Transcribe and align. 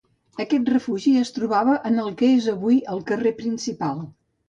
Aquest 0.43 0.71
refugi 0.73 1.13
es 1.25 1.31
trobava 1.35 1.77
en 1.91 2.01
el 2.07 2.11
que 2.25 2.33
és 2.41 2.51
avui 2.57 2.83
el 2.97 3.07
carrer 3.15 3.39
principal. 3.47 4.07